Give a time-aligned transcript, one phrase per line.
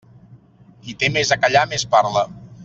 [0.87, 2.25] Qui té més a callar més parla.